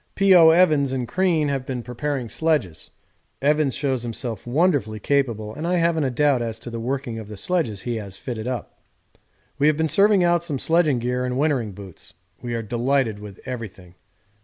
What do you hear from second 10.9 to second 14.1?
gear and wintering boots. We are delighted with everything.